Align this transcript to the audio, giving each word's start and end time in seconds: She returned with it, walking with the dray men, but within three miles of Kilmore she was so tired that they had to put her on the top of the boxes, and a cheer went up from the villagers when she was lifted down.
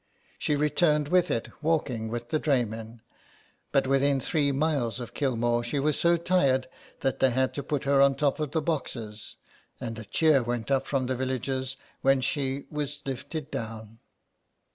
She 0.39 0.55
returned 0.55 1.09
with 1.09 1.29
it, 1.29 1.47
walking 1.61 2.07
with 2.09 2.29
the 2.29 2.39
dray 2.39 2.65
men, 2.65 3.01
but 3.71 3.85
within 3.85 4.19
three 4.19 4.51
miles 4.51 4.99
of 4.99 5.13
Kilmore 5.13 5.63
she 5.63 5.77
was 5.79 5.95
so 5.99 6.17
tired 6.17 6.67
that 7.01 7.19
they 7.19 7.29
had 7.29 7.53
to 7.53 7.61
put 7.61 7.83
her 7.83 8.01
on 8.01 8.13
the 8.13 8.17
top 8.17 8.39
of 8.39 8.49
the 8.49 8.63
boxes, 8.63 9.35
and 9.79 9.99
a 9.99 10.05
cheer 10.05 10.41
went 10.41 10.71
up 10.71 10.87
from 10.87 11.05
the 11.05 11.15
villagers 11.15 11.77
when 12.01 12.19
she 12.19 12.65
was 12.71 13.03
lifted 13.05 13.51
down. 13.51 13.99